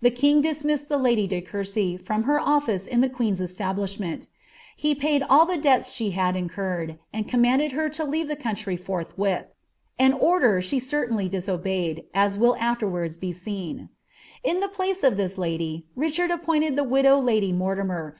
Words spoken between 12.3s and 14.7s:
will afterwards b» ■«(& h the